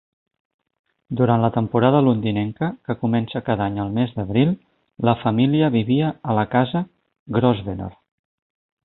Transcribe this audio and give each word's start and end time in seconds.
Durant 1.17 1.41
la 1.43 1.49
temporada 1.57 1.99
londinenca, 2.05 2.69
que 2.87 2.95
comença 3.01 3.41
cada 3.49 3.67
any 3.67 3.77
al 3.83 3.93
mes 3.99 4.15
d'abril, 4.15 4.55
la 5.11 5.15
família 5.27 5.71
vivia 5.77 6.09
a 6.33 6.39
la 6.39 6.47
Casa 6.57 6.83
Grosvenor. 7.39 7.95